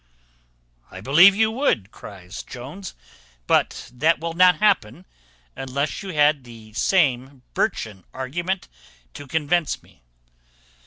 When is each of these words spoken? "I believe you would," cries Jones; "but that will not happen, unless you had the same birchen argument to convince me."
"I 0.89 0.99
believe 0.99 1.35
you 1.35 1.51
would," 1.51 1.91
cries 1.91 2.41
Jones; 2.41 2.95
"but 3.45 3.91
that 3.93 4.17
will 4.19 4.33
not 4.33 4.57
happen, 4.59 5.05
unless 5.55 6.01
you 6.01 6.09
had 6.09 6.43
the 6.43 6.73
same 6.73 7.43
birchen 7.53 8.03
argument 8.11 8.67
to 9.13 9.27
convince 9.27 9.83
me." 9.83 10.01